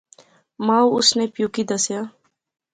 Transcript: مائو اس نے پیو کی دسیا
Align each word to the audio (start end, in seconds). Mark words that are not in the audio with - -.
مائو 0.65 0.87
اس 0.97 1.09
نے 1.17 1.25
پیو 1.33 1.47
کی 1.55 1.63
دسیا 1.69 2.01